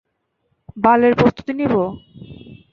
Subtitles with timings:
[0.77, 1.83] বালের প্রস্তুতি নেবো!